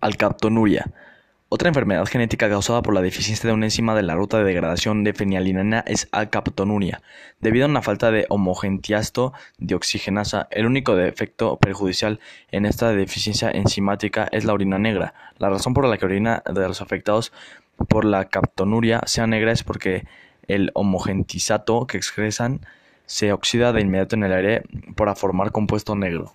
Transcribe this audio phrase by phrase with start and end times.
[0.00, 0.92] Alcaptonuria.
[1.48, 5.02] Otra enfermedad genética causada por la deficiencia de una enzima de la ruta de degradación
[5.02, 7.00] de fenilalanina es alcaptonuria.
[7.40, 12.20] Debido a una falta de homogentiasto dioxigenasa, el único defecto perjudicial
[12.52, 15.14] en esta deficiencia enzimática es la orina negra.
[15.38, 17.32] La razón por la que la orina de los afectados
[17.88, 20.06] por la alcaptonuria sea negra es porque
[20.48, 22.60] el homogentizato que expresan
[23.06, 24.62] se oxida de inmediato en el aire
[24.94, 26.34] para formar compuesto negro.